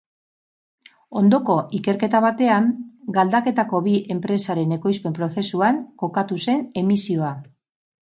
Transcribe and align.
Ondoko 1.19 1.57
ikerketa 1.79 2.21
batean, 2.27 2.71
galdaketako 3.19 3.83
bi 3.91 3.95
enpresaren 4.17 4.77
ekoizpen-prozesuan 4.81 5.83
kokatu 6.05 6.43
zen 6.49 6.69
emisioa. 6.87 7.35